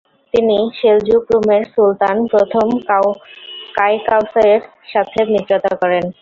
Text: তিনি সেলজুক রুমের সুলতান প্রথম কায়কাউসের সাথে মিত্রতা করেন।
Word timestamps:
তিনি 0.33 0.57
সেলজুক 0.77 1.23
রুমের 1.31 1.63
সুলতান 1.73 2.17
প্রথম 2.31 2.67
কায়কাউসের 3.77 4.59
সাথে 4.91 5.19
মিত্রতা 5.33 5.71
করেন। 5.81 6.05